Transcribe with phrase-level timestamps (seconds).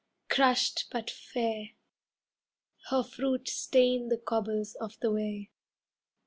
[0.29, 1.73] Crushed but fair,
[2.89, 5.51] Her fruit stained the cobbles of the way.